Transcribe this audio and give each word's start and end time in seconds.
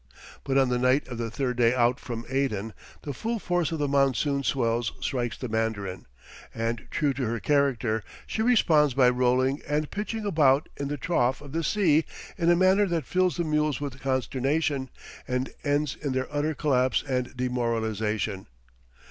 But 0.43 0.57
on 0.57 0.69
the 0.69 0.79
night 0.79 1.07
of 1.09 1.19
the 1.19 1.29
third 1.29 1.57
day 1.57 1.75
out 1.75 1.99
from 1.99 2.25
Aden, 2.27 2.73
the 3.03 3.13
full 3.13 3.37
force 3.37 3.71
of 3.71 3.77
the 3.77 3.87
monsoon 3.87 4.41
swells 4.41 4.93
strikes 4.99 5.37
the 5.37 5.47
Mandarin, 5.47 6.07
and, 6.55 6.87
true 6.89 7.13
to 7.13 7.25
her 7.27 7.39
character, 7.39 8.03
she 8.25 8.41
responds 8.41 8.95
by 8.95 9.09
rolling 9.09 9.61
and 9.67 9.91
pitching 9.91 10.25
about 10.25 10.69
in 10.75 10.87
the 10.87 10.97
trough 10.97 11.39
of 11.39 11.51
the 11.51 11.63
sea 11.63 12.03
in 12.35 12.49
a 12.49 12.55
manner 12.55 12.87
that 12.87 13.05
fills 13.05 13.37
the 13.37 13.43
mules 13.43 13.79
with 13.79 14.01
consternation, 14.01 14.89
and 15.27 15.51
ends 15.63 15.95
in 16.01 16.13
their 16.13 16.27
utter 16.35 16.55
collapse 16.55 17.03
and 17.07 17.37
demoralization. 17.37 18.47